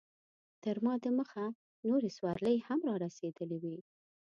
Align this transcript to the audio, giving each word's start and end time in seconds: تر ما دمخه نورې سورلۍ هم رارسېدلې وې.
تر 0.63 0.75
ما 0.85 0.93
دمخه 1.05 1.45
نورې 1.89 2.09
سورلۍ 2.17 2.57
هم 2.67 2.79
رارسېدلې 2.89 3.57
وې. 3.63 3.77